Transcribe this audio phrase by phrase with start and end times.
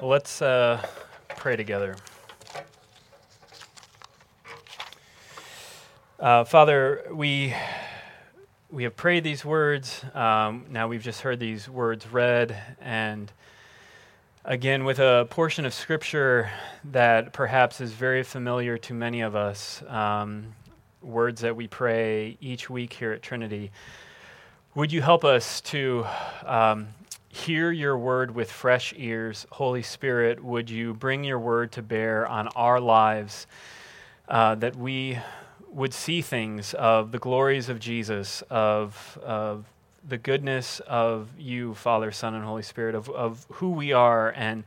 [0.00, 0.84] Let's uh,
[1.28, 1.96] pray together.
[6.18, 7.54] Uh, Father, we
[8.70, 10.04] we have prayed these words.
[10.14, 13.30] Um, now we've just heard these words read, and
[14.44, 16.50] again with a portion of Scripture
[16.84, 19.82] that perhaps is very familiar to many of us.
[19.88, 20.54] Um,
[21.02, 23.70] words that we pray each week here at Trinity.
[24.74, 26.06] Would you help us to
[26.46, 26.88] um,
[27.32, 29.46] hear your word with fresh ears.
[29.52, 33.46] Holy Spirit, would you bring your word to bear on our lives
[34.28, 35.18] uh, that we
[35.72, 39.64] would see things of the glories of Jesus, of, of
[40.06, 44.62] the goodness of you, Father, Son, and Holy Spirit, of, of who we are and,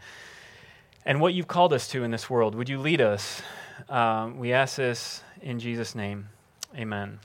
[1.05, 2.55] and what you've called us to in this world.
[2.55, 3.43] Would you lead us?
[3.89, 6.29] Um, we ask this in Jesus' name.
[6.75, 7.19] Amen.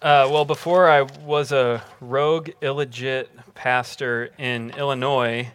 [0.00, 5.48] Uh, well, before I was a rogue, illegit pastor in Illinois,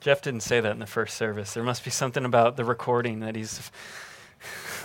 [0.00, 1.52] Jeff didn't say that in the first service.
[1.52, 3.70] There must be something about the recording that he's.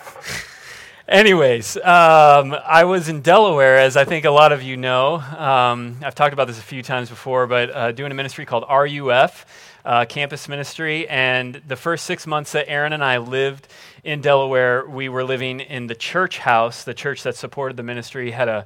[1.07, 5.15] Anyways, um, I was in Delaware, as I think a lot of you know.
[5.15, 8.65] Um, I've talked about this a few times before, but uh, doing a ministry called
[8.69, 9.45] RUF,
[9.85, 11.07] uh, campus ministry.
[11.07, 13.67] And the first six months that Aaron and I lived
[14.03, 16.83] in Delaware, we were living in the church house.
[16.83, 18.65] The church that supported the ministry had a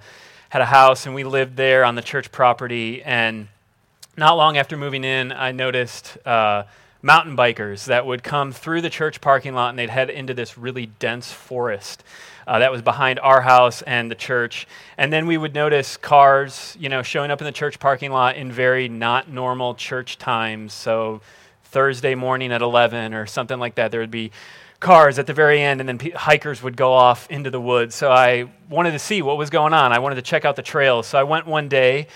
[0.49, 3.03] had a house, and we lived there on the church property.
[3.03, 3.47] And
[4.17, 6.63] not long after moving in, I noticed uh,
[7.01, 10.57] mountain bikers that would come through the church parking lot, and they'd head into this
[10.57, 12.03] really dense forest.
[12.45, 14.67] Uh, that was behind our house and the church.
[14.97, 18.37] And then we would notice cars, you know, showing up in the church parking lot
[18.37, 20.73] in very not normal church times.
[20.73, 21.21] So
[21.65, 24.31] Thursday morning at 11 or something like that, there would be
[24.79, 27.93] cars at the very end, and then hikers would go off into the woods.
[27.95, 29.93] So I wanted to see what was going on.
[29.93, 31.05] I wanted to check out the trails.
[31.05, 32.07] So I went one day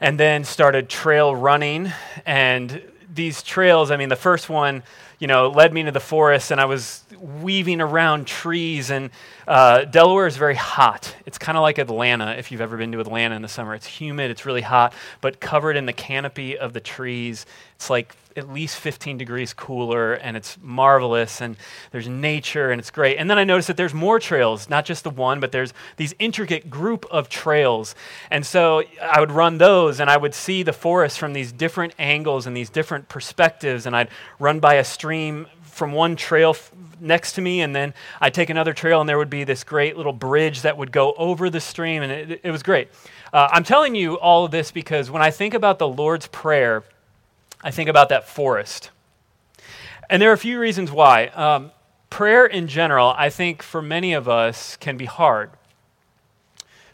[0.00, 1.92] and then started trail running.
[2.26, 4.82] And these trails, I mean, the first one,
[5.18, 8.90] you know, led me into the forest, and I was weaving around trees.
[8.90, 9.10] And
[9.46, 11.14] uh, Delaware is very hot.
[11.26, 13.74] It's kind of like Atlanta, if you've ever been to Atlanta in the summer.
[13.74, 17.46] It's humid, it's really hot, but covered in the canopy of the trees.
[17.78, 21.56] It's like at least 15 degrees cooler, and it's marvelous, and
[21.92, 23.18] there's nature, and it's great.
[23.18, 26.12] And then I noticed that there's more trails, not just the one, but there's these
[26.18, 27.94] intricate group of trails.
[28.32, 31.94] And so I would run those, and I would see the forest from these different
[32.00, 34.08] angles and these different perspectives, and I'd
[34.40, 38.50] run by a stream from one trail f- next to me, and then I'd take
[38.50, 41.60] another trail, and there would be this great little bridge that would go over the
[41.60, 42.88] stream, and it, it was great.
[43.32, 46.82] Uh, I'm telling you all of this because when I think about the Lord's Prayer,
[47.62, 48.90] I think about that forest.
[50.08, 51.26] And there are a few reasons why.
[51.28, 51.72] Um,
[52.08, 55.50] prayer in general, I think for many of us, can be hard.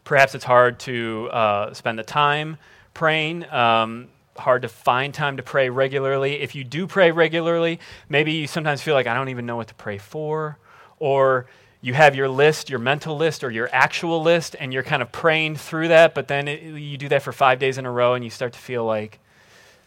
[0.04, 2.56] Perhaps it's hard to uh, spend the time
[2.92, 6.40] praying, um, hard to find time to pray regularly.
[6.40, 9.68] If you do pray regularly, maybe you sometimes feel like, I don't even know what
[9.68, 10.58] to pray for.
[10.98, 11.46] Or
[11.80, 15.12] you have your list, your mental list, or your actual list, and you're kind of
[15.12, 18.14] praying through that, but then it, you do that for five days in a row,
[18.14, 19.20] and you start to feel like,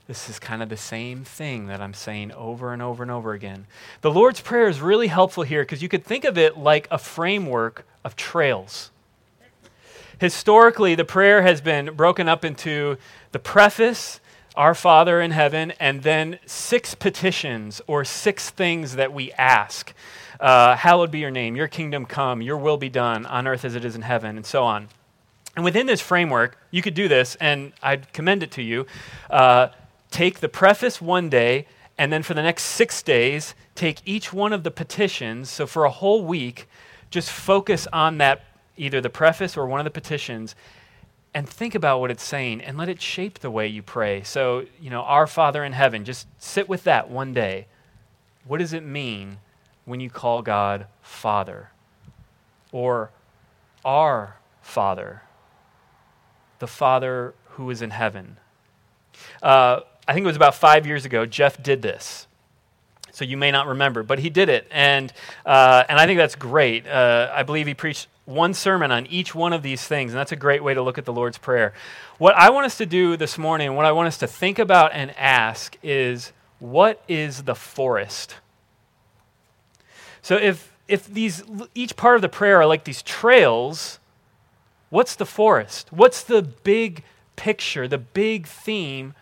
[0.08, 3.34] this is kind of the same thing that I'm saying over and over and over
[3.34, 3.68] again.
[4.00, 6.98] The Lord's Prayer is really helpful here because you could think of it like a
[6.98, 8.92] framework of trails.
[10.20, 12.98] Historically, the prayer has been broken up into
[13.34, 14.22] the preface,
[14.56, 19.94] Our Father in heaven, and then six petitions or six things that we ask.
[20.40, 23.76] Uh, hallowed be your name, your kingdom come, your will be done on earth as
[23.76, 24.88] it is in heaven, and so on.
[25.58, 28.86] And within this framework, you could do this, and I'd commend it to you.
[29.30, 29.68] Uh,
[30.12, 34.54] take the preface one day, and then for the next six days, take each one
[34.54, 35.50] of the petitions.
[35.50, 36.68] So for a whole week,
[37.10, 38.44] just focus on that,
[38.76, 40.56] either the preface or one of the petitions,
[41.34, 44.24] and think about what it's saying and let it shape the way you pray.
[44.24, 47.68] So, you know, Our Father in heaven, just sit with that one day.
[48.46, 49.38] What does it mean
[49.86, 51.70] when you call God Father?
[52.72, 53.12] Or
[53.86, 55.22] our Father,
[56.60, 58.38] the Father who is in heaven?
[59.42, 62.28] Uh, I think it was about five years ago, Jeff did this.
[63.12, 64.68] So you may not remember, but he did it.
[64.72, 65.12] And,
[65.46, 66.88] uh, and I think that's great.
[66.88, 70.32] Uh, I believe he preached one sermon on each one of these things, and that's
[70.32, 71.74] a great way to look at the Lord's Prayer.
[72.20, 74.92] What I want us to do this morning, what I want us to think about
[74.94, 78.36] and ask is what is the forest?
[80.22, 81.44] So if, if these,
[81.74, 84.00] each part of the prayer are like these trails,
[84.90, 85.92] what's the forest?
[85.92, 87.04] What's the big
[87.36, 89.14] picture, the big theme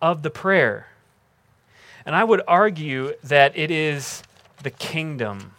[0.00, 0.88] of the prayer.
[2.04, 4.22] And I would argue that it is
[4.62, 5.52] the kingdom.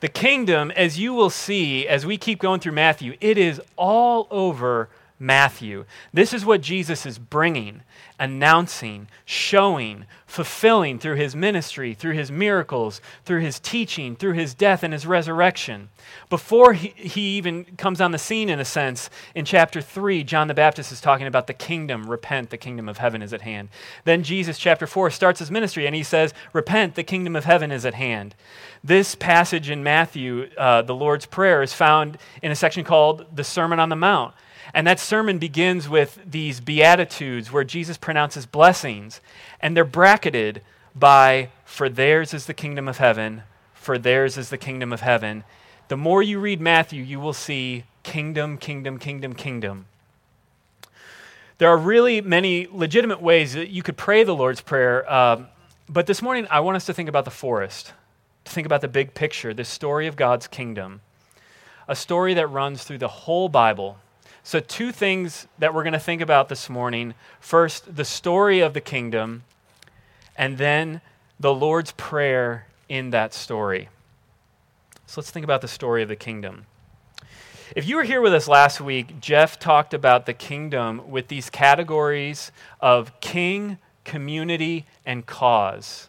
[0.00, 4.28] The kingdom, as you will see as we keep going through Matthew, it is all
[4.30, 4.88] over
[5.18, 5.84] Matthew.
[6.12, 7.82] This is what Jesus is bringing,
[8.20, 14.82] announcing, showing, fulfilling through his ministry, through his miracles, through his teaching, through his death
[14.82, 15.88] and his resurrection.
[16.30, 20.46] Before he, he even comes on the scene, in a sense, in chapter 3, John
[20.46, 22.08] the Baptist is talking about the kingdom.
[22.08, 23.70] Repent, the kingdom of heaven is at hand.
[24.04, 27.72] Then Jesus, chapter 4, starts his ministry and he says, Repent, the kingdom of heaven
[27.72, 28.36] is at hand.
[28.84, 33.44] This passage in Matthew, uh, the Lord's Prayer, is found in a section called the
[33.44, 34.34] Sermon on the Mount.
[34.74, 39.20] And that sermon begins with these Beatitudes where Jesus pronounces blessings,
[39.60, 40.62] and they're bracketed
[40.94, 43.42] by, For theirs is the kingdom of heaven,
[43.74, 45.44] for theirs is the kingdom of heaven.
[45.88, 49.86] The more you read Matthew, you will see kingdom, kingdom, kingdom, kingdom.
[51.56, 55.44] There are really many legitimate ways that you could pray the Lord's Prayer, uh,
[55.88, 57.92] but this morning I want us to think about the forest,
[58.44, 61.00] to think about the big picture, the story of God's kingdom,
[61.88, 63.98] a story that runs through the whole Bible
[64.48, 67.12] so, two things that we're going to think about this morning.
[67.38, 69.44] First, the story of the kingdom,
[70.36, 71.02] and then
[71.38, 73.90] the Lord's Prayer in that story.
[75.04, 76.64] So, let's think about the story of the kingdom.
[77.76, 81.50] If you were here with us last week, Jeff talked about the kingdom with these
[81.50, 82.50] categories
[82.80, 86.08] of king, community, and cause.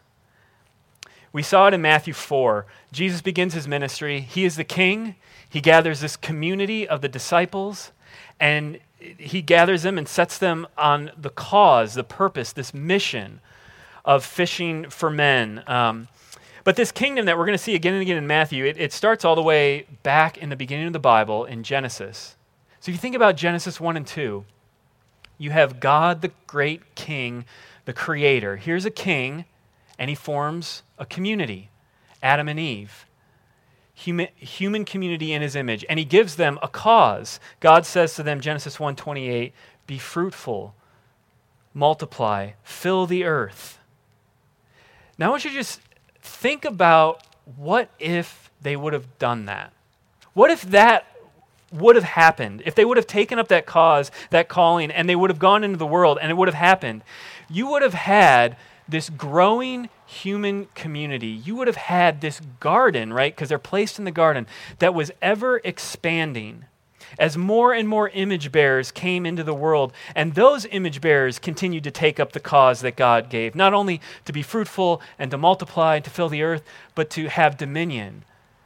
[1.33, 2.65] We saw it in Matthew 4.
[2.93, 4.21] Jesus begins his ministry.
[4.21, 5.15] He is the king.
[5.49, 7.91] He gathers this community of the disciples
[8.39, 13.39] and he gathers them and sets them on the cause, the purpose, this mission
[14.05, 15.63] of fishing for men.
[15.67, 16.07] Um,
[16.63, 18.93] but this kingdom that we're going to see again and again in Matthew, it, it
[18.93, 22.35] starts all the way back in the beginning of the Bible in Genesis.
[22.79, 24.45] So if you think about Genesis 1 and 2,
[25.37, 27.45] you have God, the great king,
[27.85, 28.57] the creator.
[28.57, 29.45] Here's a king,
[29.97, 31.69] and he forms a community
[32.21, 33.05] Adam and Eve
[33.99, 37.39] human, human community in his image, and he gives them a cause.
[37.59, 39.53] God says to them, Genesis 1:28,
[39.87, 40.73] "Be fruitful,
[41.73, 43.77] multiply, fill the earth."
[45.17, 45.81] Now I want you to just
[46.21, 47.23] think about
[47.57, 49.73] what if they would have done that?
[50.33, 51.05] What if that
[51.71, 52.63] would have happened?
[52.65, 55.63] If they would have taken up that cause, that calling, and they would have gone
[55.63, 57.03] into the world and it would have happened,
[57.49, 58.55] you would have had
[58.87, 63.35] this growing human community, you would have had this garden, right?
[63.35, 64.47] Because they're placed in the garden
[64.79, 66.65] that was ever expanding
[67.17, 69.93] as more and more image bearers came into the world.
[70.15, 74.01] And those image bearers continued to take up the cause that God gave, not only
[74.25, 76.63] to be fruitful and to multiply and to fill the earth,
[76.95, 78.25] but to have dominion,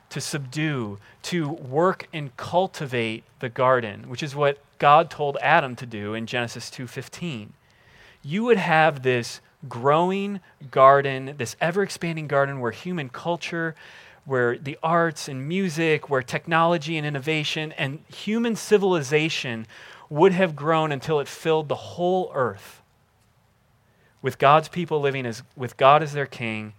[0.10, 5.86] to subdue, to work and cultivate the garden, which is what God told Adam to
[5.86, 7.54] do in Genesis 2:15.
[8.22, 10.39] You would have this growing
[10.71, 13.75] garden, this ever expanding garden where human culture,
[14.25, 19.68] where the arts and music, where technology and innovation and human civilization
[20.10, 22.81] would have grown until it filled the whole earth
[24.21, 26.74] with God's people living as, with God as their king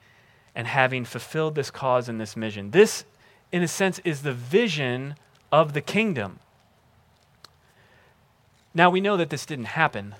[0.54, 2.70] and having fulfilled this cause and this mission.
[2.70, 3.04] This,
[3.52, 5.16] in a sense, is the vision
[5.52, 6.38] of the kingdom.
[8.72, 10.14] Now, we know that this didn't happen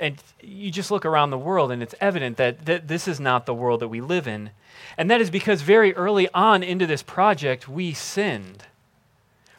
[0.00, 3.46] and you just look around the world and it's evident that, that this is not
[3.46, 4.50] the world that we live in.
[4.96, 8.64] And that is because very early on into this project, we sinned.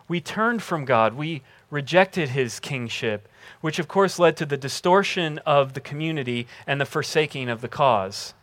[0.08, 1.14] We turned from God.
[1.14, 3.30] We rejected his kingship,
[3.62, 7.70] which of course led to the distortion of the community and the forsaking of the
[7.70, 8.34] cause.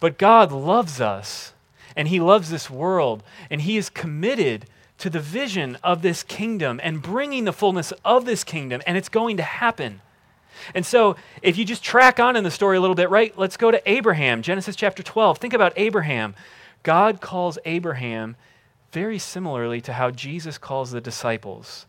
[0.00, 1.52] But God loves us,
[1.94, 4.66] and he loves this world, and he is committed
[4.98, 9.08] to the vision of this kingdom and bringing the fullness of this kingdom, and it's
[9.08, 10.00] going to happen.
[10.74, 13.56] And so, if you just track on in the story a little bit, right, let's
[13.56, 15.38] go to Abraham, Genesis chapter 12.
[15.38, 16.34] Think about Abraham.
[16.82, 18.36] God calls Abraham
[18.92, 21.86] very similarly to how Jesus calls the disciples.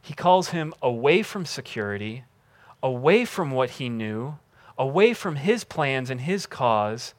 [0.00, 2.24] He calls him away from security,
[2.82, 4.38] away from what he knew,
[4.78, 7.14] away from his plans and his cause.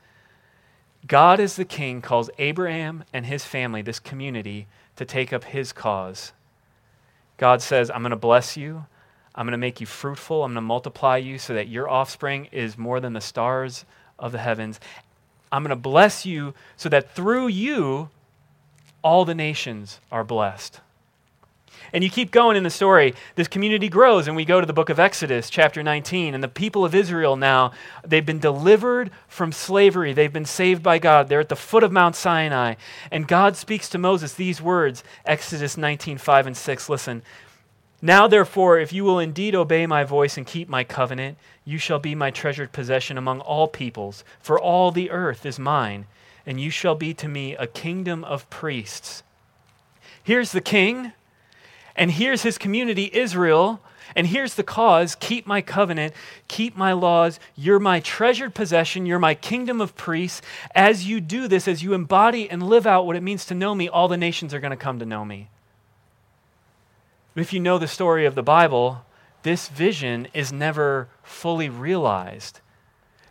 [1.05, 5.71] God, as the king, calls Abraham and his family, this community, to take up his
[5.71, 6.33] cause.
[7.38, 8.86] God says, I'm going to bless you.
[9.39, 10.43] I'm going to make you fruitful.
[10.43, 13.86] I'm going to multiply you so that your offspring is more than the stars
[14.19, 14.81] of the heavens.
[15.50, 18.10] I'm going to bless you so that through you,
[19.01, 20.81] all the nations are blessed.
[21.93, 23.15] And you keep going in the story.
[23.36, 26.34] This community grows, and we go to the book of Exodus, chapter 19.
[26.34, 27.72] And the people of Israel now,
[28.05, 30.12] they've been delivered from slavery.
[30.12, 31.29] They've been saved by God.
[31.29, 32.75] They're at the foot of Mount Sinai.
[33.10, 36.89] And God speaks to Moses these words Exodus 19, 5 and 6.
[36.89, 37.22] Listen.
[38.01, 42.00] Now, therefore, if you will indeed obey my voice and keep my covenant, you shall
[42.00, 46.06] be my treasured possession among all peoples, for all the earth is mine,
[46.46, 49.22] and you shall be to me a kingdom of priests.
[50.24, 51.12] Here's the king,
[51.96, 53.82] and here's his community, Israel,
[54.15, 56.13] And here's the cause keep my covenant,
[56.48, 57.39] keep my laws.
[57.56, 60.41] You're my treasured possession, you're my kingdom of priests.
[60.74, 63.75] As you do this, as you embody and live out what it means to know
[63.75, 65.50] me, all the nations are going to come to know me.
[67.36, 69.05] If you know the story of the Bible,
[69.43, 72.59] this vision is never fully realized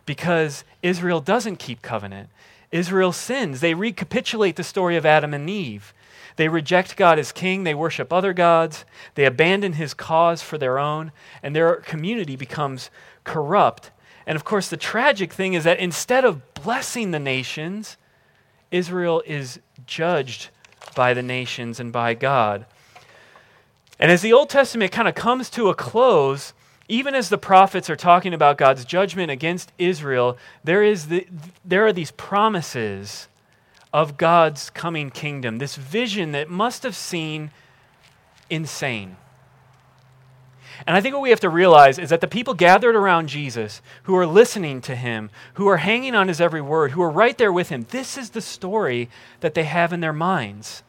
[0.05, 2.29] because Israel doesn't keep covenant.
[2.71, 3.61] Israel sins.
[3.61, 5.93] They recapitulate the story of Adam and Eve.
[6.35, 10.79] They reject God as king, they worship other gods, they abandon his cause for their
[10.79, 11.11] own,
[11.43, 12.89] and their community becomes
[13.25, 13.91] corrupt.
[14.25, 17.97] And of course, the tragic thing is that instead of blessing the nations,
[18.71, 20.49] Israel is judged
[20.95, 22.65] by the nations and by God.
[23.99, 26.53] And as the Old Testament kind of comes to a close,
[26.87, 31.27] even as the prophets are talking about God's judgment against Israel, there, is the,
[31.65, 33.27] there are these promises
[33.91, 37.49] of God's coming kingdom, this vision that must have seemed
[38.49, 39.17] insane.
[40.87, 43.81] And I think what we have to realize is that the people gathered around Jesus,
[44.03, 47.37] who are listening to him, who are hanging on his every word, who are right
[47.37, 49.09] there with him, this is the story
[49.41, 50.83] that they have in their minds.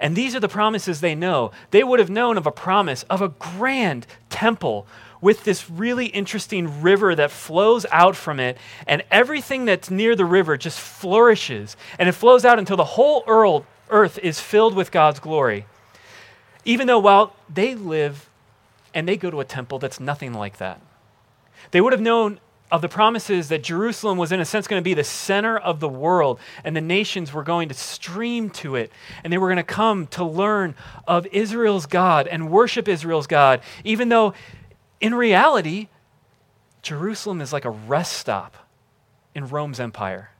[0.00, 1.50] And these are the promises they know.
[1.70, 4.86] They would have known of a promise of a grand temple
[5.20, 10.24] with this really interesting river that flows out from it, and everything that's near the
[10.24, 13.24] river just flourishes, and it flows out until the whole
[13.90, 15.66] earth is filled with God's glory.
[16.64, 18.30] Even though, while they live
[18.94, 20.80] and they go to a temple that's nothing like that,
[21.72, 22.38] they would have known
[22.70, 25.80] of the promises that Jerusalem was, in a sense, going to be the center of
[25.80, 28.92] the world, and the nations were going to stream to it,
[29.24, 30.74] and they were going to come to learn
[31.06, 34.34] of Israel's God and worship Israel's God, even though
[35.00, 35.88] in reality,
[36.82, 38.56] Jerusalem is like a rest stop
[39.34, 40.30] in Rome's empire.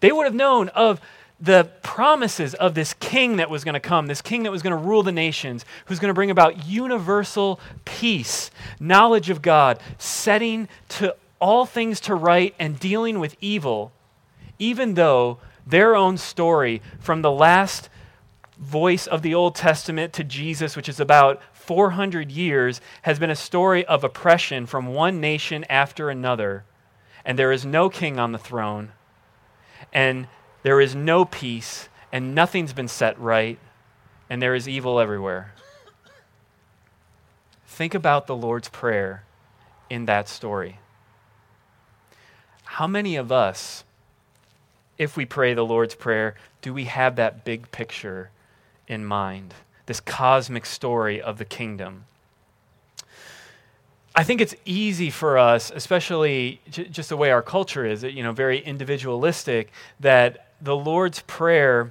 [0.00, 1.00] They would have known of
[1.40, 4.76] the promises of this king that was going to come, this king that was going
[4.76, 10.68] to rule the nations, who's going to bring about universal peace, knowledge of God, setting
[10.90, 13.92] to all things to right and dealing with evil,
[14.58, 17.88] even though their own story from the last
[18.58, 23.36] voice of the Old Testament to Jesus, which is about 400 years has been a
[23.36, 26.64] story of oppression from one nation after another,
[27.24, 28.92] and there is no king on the throne,
[29.92, 30.26] and
[30.62, 33.58] there is no peace, and nothing's been set right,
[34.28, 35.54] and there is evil everywhere.
[37.66, 39.24] Think about the Lord's Prayer
[39.88, 40.79] in that story.
[42.74, 43.84] How many of us,
[44.98, 48.30] if we pray the Lord's Prayer, do we have that big picture
[48.86, 49.54] in mind?
[49.90, 52.04] this cosmic story of the kingdom.
[54.14, 58.22] I think it's easy for us, especially j- just the way our culture is, you
[58.22, 61.90] know, very individualistic, that the Lord's Prayer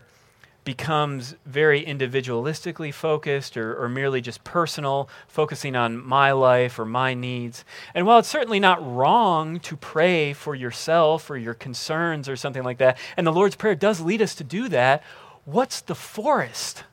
[0.63, 7.13] becomes very individualistically focused or, or, merely just personal, focusing on my life or my
[7.13, 7.63] needs.
[7.93, 12.63] And while it's certainly not wrong to pray for yourself or your concerns or something
[12.63, 15.01] like that, and the Lord's Prayer does lead us to do that,
[15.45, 16.83] what's the forest?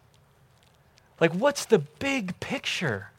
[1.20, 3.11] Like, what's the big picture?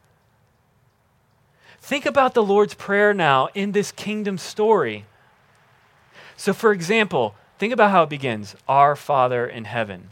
[1.80, 5.04] Think about the Lord's Prayer now in this kingdom story.
[6.36, 10.10] So, for example, think about how it begins Our Father in heaven.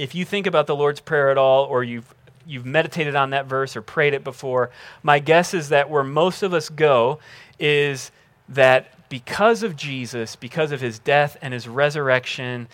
[0.00, 2.14] If you think about the Lord's Prayer at all, or you've,
[2.46, 4.70] you've meditated on that verse or prayed it before,
[5.02, 7.18] my guess is that where most of us go
[7.58, 8.10] is
[8.48, 12.66] that because of Jesus, because of his death and his resurrection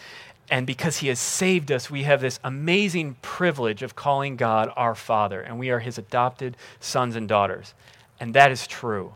[0.50, 4.94] and because he has saved us, we have this amazing privilege of calling God our
[4.94, 7.74] Father, and we are his adopted sons and daughters.
[8.20, 9.14] And that is true,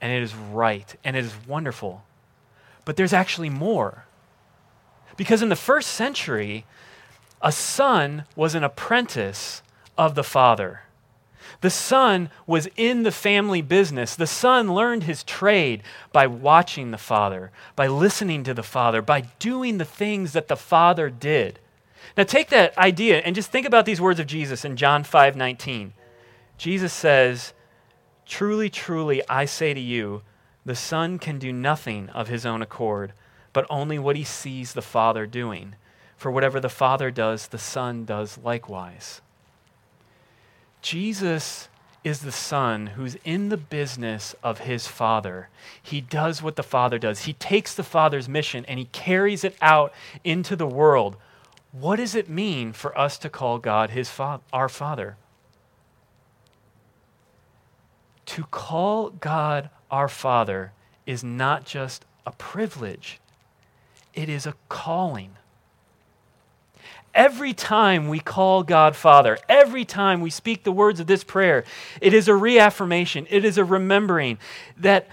[0.00, 2.04] and it is right, and it is wonderful.
[2.84, 4.04] But there's actually more.
[5.16, 6.66] Because in the first century,
[7.42, 9.62] a son was an apprentice
[9.98, 10.82] of the father.
[11.60, 14.16] The son was in the family business.
[14.16, 15.82] The son learned his trade
[16.12, 20.56] by watching the father, by listening to the father, by doing the things that the
[20.56, 21.58] father did.
[22.16, 25.36] Now take that idea and just think about these words of Jesus in John 5
[25.36, 25.92] 19.
[26.58, 27.52] Jesus says,
[28.26, 30.22] Truly, truly, I say to you,
[30.64, 33.12] the Son can do nothing of his own accord,
[33.52, 35.74] but only what he sees the Father doing.
[36.22, 39.20] For whatever the Father does, the Son does likewise.
[40.80, 41.68] Jesus
[42.04, 45.48] is the son who's in the business of his father.
[45.82, 47.24] He does what the father does.
[47.24, 51.16] He takes the father's mission and he carries it out into the world.
[51.72, 55.16] What does it mean for us to call God his fa- our father?
[58.26, 60.70] To call God our father
[61.04, 63.18] is not just a privilege,
[64.14, 65.36] it is a calling.
[67.14, 71.64] Every time we call God Father, every time we speak the words of this prayer,
[72.00, 74.38] it is a reaffirmation, it is a remembering
[74.78, 75.08] that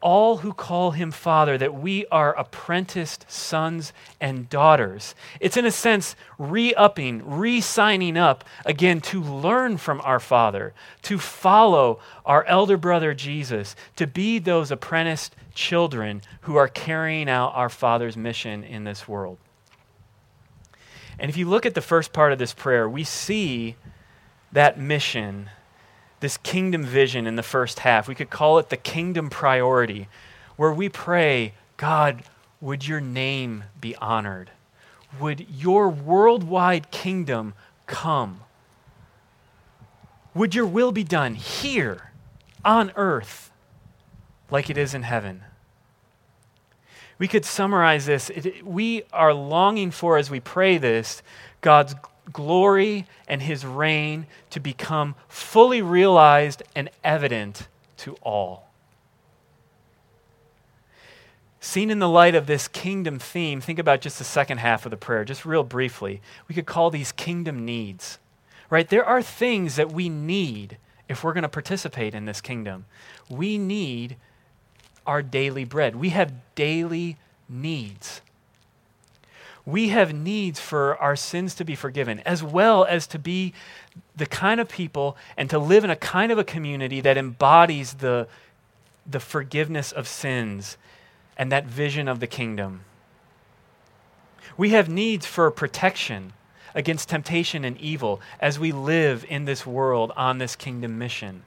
[0.00, 5.14] all who call him Father, that we are apprenticed sons and daughters.
[5.40, 10.72] It's, in a sense, re upping, re signing up again to learn from our Father,
[11.02, 17.52] to follow our elder brother Jesus, to be those apprenticed children who are carrying out
[17.54, 19.36] our Father's mission in this world.
[21.20, 23.76] And if you look at the first part of this prayer, we see
[24.52, 25.50] that mission
[26.20, 28.06] this kingdom vision in the first half.
[28.06, 30.08] We could call it the kingdom priority,
[30.56, 32.22] where we pray, God,
[32.60, 34.50] would your name be honored?
[35.18, 37.54] Would your worldwide kingdom
[37.86, 38.40] come?
[40.34, 42.12] Would your will be done here
[42.64, 43.50] on earth
[44.50, 45.42] like it is in heaven?
[47.20, 48.30] We could summarize this.
[48.30, 51.22] It, we are longing for, as we pray this,
[51.60, 51.94] God's
[52.32, 58.70] glory and his reign to become fully realized and evident to all.
[61.60, 64.90] Seen in the light of this kingdom theme, think about just the second half of
[64.90, 66.22] the prayer, just real briefly.
[66.48, 68.18] We could call these kingdom needs,
[68.70, 68.88] right?
[68.88, 72.86] There are things that we need if we're going to participate in this kingdom.
[73.28, 74.16] We need
[75.10, 78.22] our daily bread, we have daily needs
[79.66, 83.52] we have needs for our sins to be forgiven, as well as to be
[84.16, 87.94] the kind of people and to live in a kind of a community that embodies
[87.94, 88.26] the,
[89.08, 90.76] the forgiveness of sins
[91.36, 92.84] and that vision of the kingdom.
[94.56, 96.32] We have needs for protection
[96.74, 101.42] against temptation and evil as we live in this world on this kingdom mission.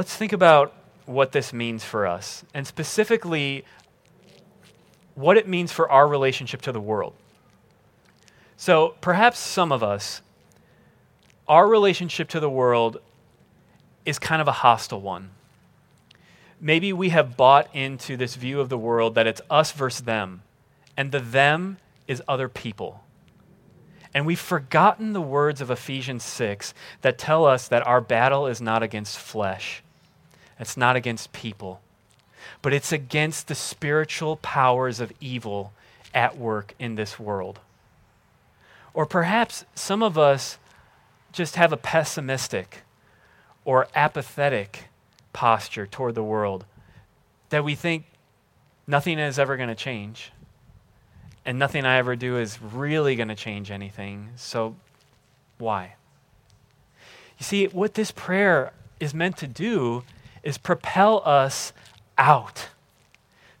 [0.00, 0.72] Let's think about
[1.04, 3.66] what this means for us, and specifically
[5.14, 7.12] what it means for our relationship to the world.
[8.56, 10.22] So perhaps some of us,
[11.46, 12.96] our relationship to the world
[14.06, 15.32] is kind of a hostile one.
[16.58, 20.40] Maybe we have bought into this view of the world that it's us versus them,
[20.96, 21.76] and the them
[22.08, 23.04] is other people.
[24.14, 28.62] And we've forgotten the words of Ephesians 6 that tell us that our battle is
[28.62, 29.82] not against flesh,
[30.60, 31.80] it's not against people
[32.62, 35.72] but it's against the spiritual powers of evil
[36.14, 37.60] at work in this world.
[38.92, 40.58] Or perhaps some of us
[41.32, 42.82] just have a pessimistic
[43.64, 44.88] or apathetic
[45.32, 46.64] posture toward the world
[47.50, 48.04] that we think
[48.86, 50.32] nothing is ever going to change
[51.44, 54.30] and nothing I ever do is really going to change anything.
[54.36, 54.76] So
[55.58, 55.94] why?
[57.38, 60.02] You see, what this prayer is meant to do
[60.42, 61.72] is propel us
[62.18, 62.68] out,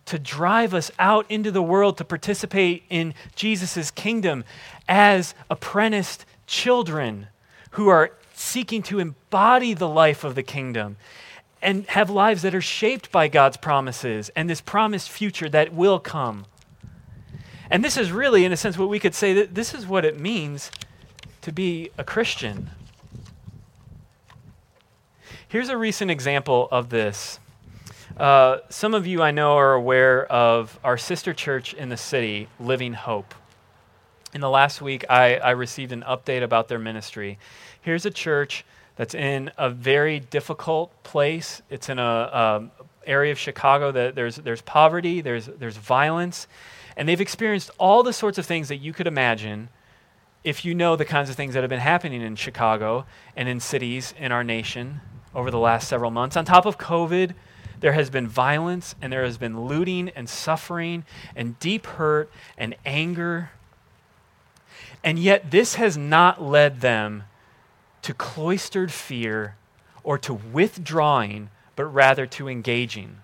[0.06, 4.44] to drive us out into the world to participate in Jesus' kingdom
[4.88, 7.28] as apprenticed children
[7.72, 10.96] who are seeking to embody the life of the kingdom
[11.62, 16.00] and have lives that are shaped by God's promises and this promised future that will
[16.00, 16.46] come.
[17.70, 20.04] And this is really, in a sense, what we could say that this is what
[20.04, 20.70] it means
[21.42, 22.70] to be a Christian.
[25.50, 27.40] Here's a recent example of this.
[28.16, 32.46] Uh, some of you I know are aware of our sister church in the city,
[32.60, 33.34] Living Hope.
[34.32, 37.36] In the last week, I, I received an update about their ministry.
[37.80, 41.62] Here's a church that's in a very difficult place.
[41.68, 42.70] It's in a um,
[43.04, 46.46] area of Chicago that there's, there's poverty, there's, there's violence,
[46.96, 49.68] and they've experienced all the sorts of things that you could imagine
[50.44, 53.58] if you know the kinds of things that have been happening in Chicago and in
[53.58, 55.00] cities in our nation
[55.34, 56.36] over the last several months.
[56.36, 57.34] On top of COVID,
[57.80, 62.74] there has been violence and there has been looting and suffering and deep hurt and
[62.84, 63.50] anger.
[65.02, 67.24] And yet, this has not led them
[68.02, 69.56] to cloistered fear
[70.02, 73.18] or to withdrawing, but rather to engaging.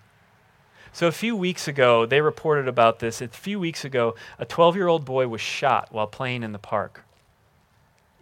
[0.92, 3.20] So, a few weeks ago, they reported about this.
[3.20, 6.58] A few weeks ago, a 12 year old boy was shot while playing in the
[6.58, 7.04] park.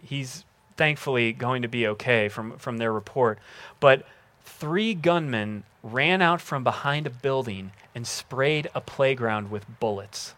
[0.01, 0.43] He's
[0.77, 3.39] thankfully going to be okay from, from their report.
[3.79, 4.05] But
[4.43, 10.33] three gunmen ran out from behind a building and sprayed a playground with bullets.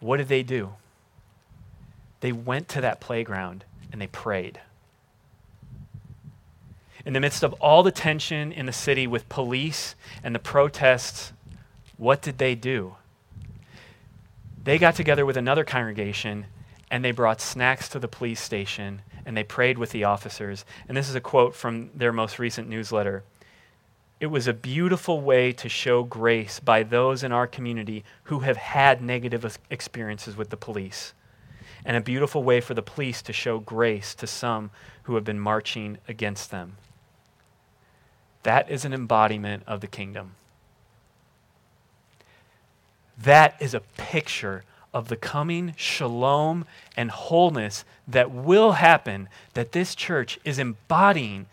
[0.00, 0.74] What did they do?
[2.20, 4.60] They went to that playground and they prayed.
[7.04, 11.32] In the midst of all the tension in the city with police and the protests,
[11.96, 12.96] what did they do?
[14.62, 16.46] They got together with another congregation
[16.92, 20.66] and they brought snacks to the police station and they prayed with the officers.
[20.86, 23.24] And this is a quote from their most recent newsletter.
[24.20, 28.58] It was a beautiful way to show grace by those in our community who have
[28.58, 31.14] had negative experiences with the police,
[31.82, 34.70] and a beautiful way for the police to show grace to some
[35.04, 36.76] who have been marching against them.
[38.42, 40.34] That is an embodiment of the kingdom.
[43.16, 44.62] That is a picture
[44.94, 51.46] of the coming shalom and wholeness that will happen, that this church is embodying,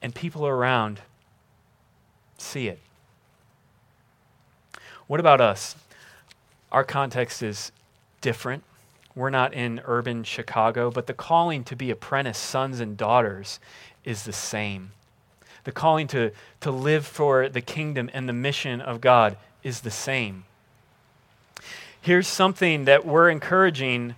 [0.00, 1.00] and people around
[2.38, 2.78] see it.
[5.06, 5.74] What about us?
[6.70, 7.72] Our context is
[8.20, 8.62] different.
[9.16, 13.58] We're not in urban Chicago, but the calling to be apprentice sons and daughters
[14.04, 14.92] is the same.
[15.64, 16.30] The calling to,
[16.60, 20.44] to live for the kingdom and the mission of God is the same.
[22.02, 24.14] Here's something that we're encouraging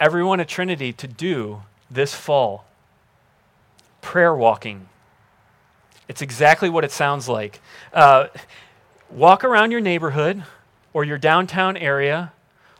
[0.00, 2.64] everyone at Trinity to do this fall
[4.00, 4.88] prayer walking.
[6.08, 7.60] It's exactly what it sounds like.
[7.92, 8.26] Uh,
[9.10, 10.42] walk around your neighborhood
[10.92, 12.32] or your downtown area,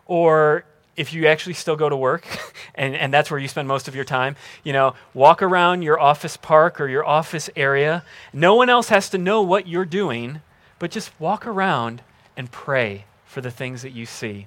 [0.07, 0.65] or
[0.97, 2.27] if you actually still go to work
[2.75, 4.35] and, and that's where you spend most of your time,
[4.65, 8.03] you know, walk around your office park or your office area.
[8.33, 10.41] No one else has to know what you're doing,
[10.81, 12.03] but just walk around
[12.37, 14.47] and pray for the things that you see.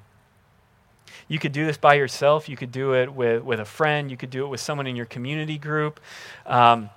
[1.28, 2.48] You could do this by yourself.
[2.48, 4.12] You could do it with, with a friend.
[4.12, 6.00] You could do it with someone in your community group.
[6.46, 6.92] Um,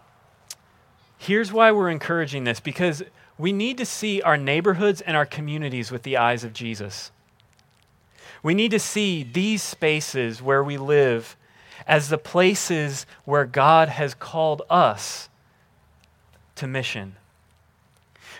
[1.16, 3.02] here's why we're encouraging this because
[3.38, 7.10] we need to see our neighborhoods and our communities with the eyes of Jesus.
[8.42, 11.36] We need to see these spaces where we live
[11.86, 15.30] as the places where God has called us
[16.56, 17.16] to mission.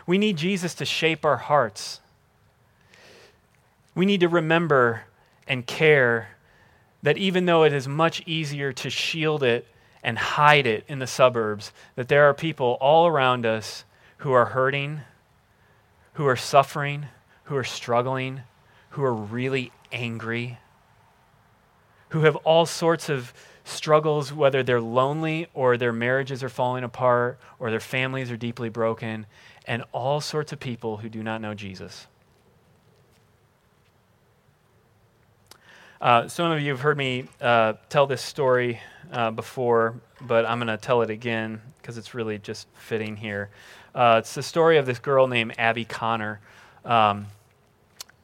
[0.07, 2.01] We need Jesus to shape our hearts
[3.99, 5.03] we need to remember
[5.49, 6.29] and care
[7.03, 9.67] that even though it is much easier to shield it
[10.05, 13.85] and hide it in the suburbs, that there are people all around us
[14.19, 15.01] who are hurting,
[16.13, 17.07] who are suffering,
[17.43, 18.43] who are struggling,
[18.91, 20.59] who are really angry,
[22.11, 23.35] who have all sorts of
[23.65, 28.69] struggles, whether they're lonely or their marriages are falling apart or their families are deeply
[28.69, 29.27] broken,
[29.67, 32.07] and all sorts of people who do not know Jesus.
[36.01, 38.81] Uh, some of you have heard me uh, tell this story
[39.11, 43.51] uh, before, but I'm going to tell it again because it's really just fitting here.
[43.97, 46.39] Uh, it's the story of this girl named Abby Conner.
[46.85, 47.27] Um,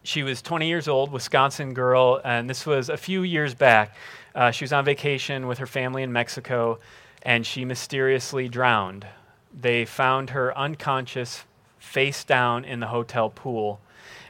[0.05, 3.97] she was 20 years old, Wisconsin girl, and this was a few years back.
[4.37, 6.79] Uh, she was on vacation with her family in Mexico,
[7.23, 9.05] and she mysteriously drowned.
[9.53, 11.45] They found her unconscious,
[11.81, 13.81] face down in the hotel pool.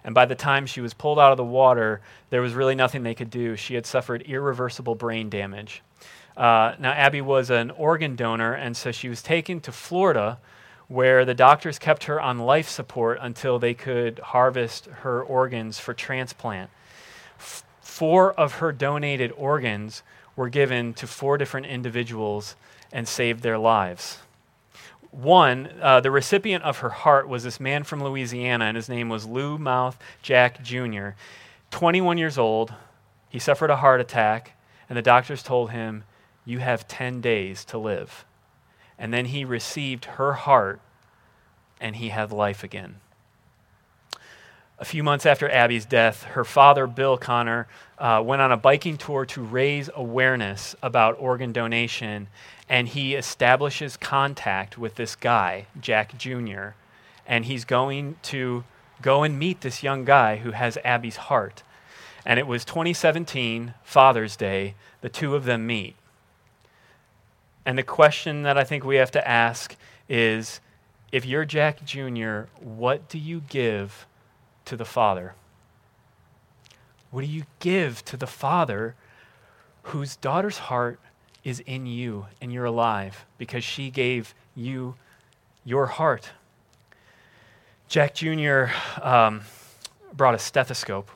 [0.04, 3.02] And by the time she was pulled out of the water, there was really nothing
[3.02, 3.56] they could do.
[3.56, 5.82] She had suffered irreversible brain damage.
[6.36, 10.38] Uh, now, Abby was an organ donor, and so she was taken to Florida,
[10.88, 15.94] where the doctors kept her on life support until they could harvest her organs for
[15.94, 16.70] transplant.
[17.38, 20.02] F- four of her donated organs
[20.36, 22.56] were given to four different individuals
[22.92, 24.18] and saved their lives.
[25.14, 29.08] One, uh, the recipient of her heart was this man from Louisiana, and his name
[29.08, 31.10] was Lou Mouth Jack Jr.
[31.70, 32.74] 21 years old.
[33.28, 34.56] He suffered a heart attack,
[34.88, 36.02] and the doctors told him,
[36.44, 38.24] You have 10 days to live.
[38.98, 40.80] And then he received her heart,
[41.80, 42.96] and he had life again.
[44.80, 48.96] A few months after Abby's death, her father, Bill Conner, uh, went on a biking
[48.96, 52.26] tour to raise awareness about organ donation
[52.68, 56.70] and he establishes contact with this guy, Jack Jr.,
[57.26, 58.64] and he's going to
[59.02, 61.62] go and meet this young guy who has Abby's heart.
[62.24, 65.96] And it was 2017, Father's Day, the two of them meet.
[67.66, 69.76] And the question that I think we have to ask
[70.08, 70.60] is
[71.12, 74.06] if you're Jack Jr., what do you give
[74.64, 75.34] to the Father?
[77.10, 78.94] What do you give to the Father
[79.84, 80.98] whose daughter's heart
[81.44, 84.94] is in you and you're alive because she gave you
[85.64, 86.30] your heart.
[87.88, 88.66] Jack Jr.
[89.00, 89.42] Um,
[90.12, 91.10] brought a stethoscope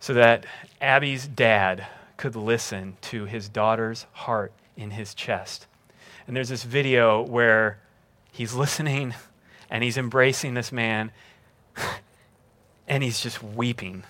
[0.00, 0.46] so that
[0.80, 1.86] Abby's dad
[2.16, 5.66] could listen to his daughter's heart in his chest.
[6.26, 7.78] And there's this video where
[8.30, 9.14] he's listening
[9.70, 11.10] and he's embracing this man
[12.88, 14.04] and he's just weeping.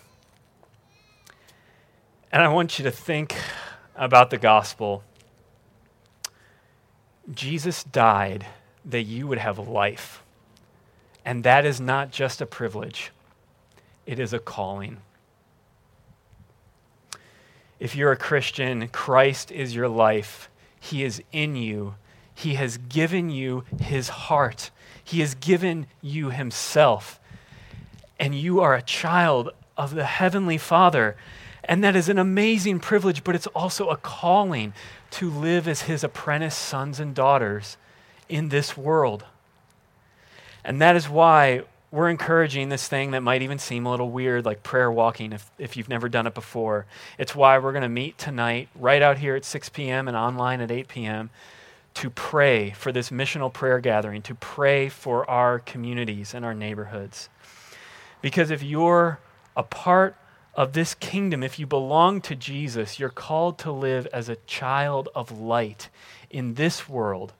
[2.30, 3.34] And I want you to think
[3.98, 5.02] about the gospel.
[7.30, 8.46] Jesus died
[8.84, 10.22] that you would have life.
[11.24, 13.12] And that is not just a privilege,
[14.06, 14.98] it is a calling.
[17.78, 20.48] If you're a Christian, Christ is your life.
[20.80, 21.94] He is in you.
[22.34, 24.70] He has given you his heart.
[25.08, 27.18] He has given you Himself.
[28.20, 31.16] And you are a child of the Heavenly Father.
[31.68, 34.72] And that is an amazing privilege, but it's also a calling
[35.12, 37.76] to live as His apprentice sons and daughters
[38.28, 39.26] in this world.
[40.64, 44.44] And that is why we're encouraging this thing that might even seem a little weird,
[44.44, 46.86] like prayer walking, if, if you've never done it before.
[47.18, 50.08] It's why we're going to meet tonight, right out here at 6 p.m.
[50.08, 51.30] and online at 8 p.m.,
[51.94, 57.28] to pray for this missional prayer gathering, to pray for our communities and our neighborhoods.
[58.22, 59.18] Because if you're
[59.56, 60.14] a part
[60.58, 65.08] of this kingdom, if you belong to Jesus, you're called to live as a child
[65.14, 65.88] of light
[66.30, 67.32] in this world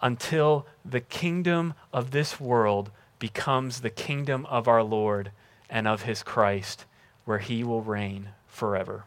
[0.00, 5.32] until the kingdom of this world becomes the kingdom of our Lord
[5.68, 6.84] and of his Christ,
[7.24, 9.06] where he will reign forever.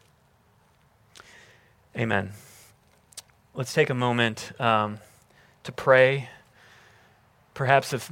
[1.95, 2.32] Amen.
[3.54, 4.99] Let's take a moment um,
[5.63, 6.28] to pray.
[7.54, 8.12] Perhaps if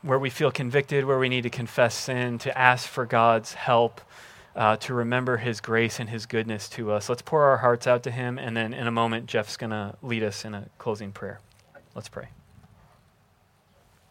[0.00, 4.00] where we feel convicted, where we need to confess sin, to ask for God's help,
[4.58, 7.08] uh, to remember His grace and His goodness to us.
[7.08, 9.96] Let's pour our hearts out to Him, and then in a moment, Jeff's going to
[10.02, 11.40] lead us in a closing prayer.
[11.94, 12.28] Let's pray.